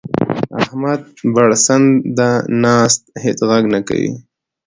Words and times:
احمد 0.63 1.01
پړسنده 1.33 2.29
ناست؛ 2.63 3.01
هيڅ 3.23 3.37
ږغ 3.49 3.63
نه 3.73 3.79
کوي. 3.87 4.11